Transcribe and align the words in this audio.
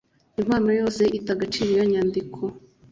Impano 0.41 0.69
yose 0.79 1.03
ita 1.17 1.31
agaciro 1.35 1.69
iyo 1.75 1.85
nyandiko 1.91 2.39